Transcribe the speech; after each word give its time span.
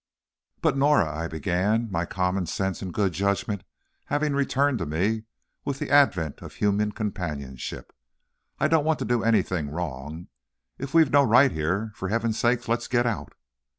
"But, 0.63 0.75
Norah," 0.75 1.15
I 1.15 1.27
began, 1.27 1.91
my 1.91 2.05
common 2.07 2.47
sense 2.47 2.81
and 2.81 2.91
good 2.91 3.13
judgment 3.13 3.63
having 4.05 4.33
returned 4.33 4.79
to 4.79 4.87
me 4.87 5.25
with 5.63 5.77
the 5.77 5.91
advent 5.91 6.41
of 6.41 6.55
human 6.55 6.91
companionship, 6.91 7.93
"I 8.59 8.67
don't 8.67 8.83
want 8.83 8.97
to 8.97 9.05
do 9.05 9.23
anything 9.23 9.69
wrong. 9.69 10.29
If 10.79 10.95
we've 10.95 11.11
no 11.11 11.21
right 11.21 11.51
here, 11.51 11.91
for 11.93 12.09
Heaven's 12.09 12.39
sake, 12.39 12.67
let's 12.67 12.87
get 12.87 13.05
out!" 13.05 13.33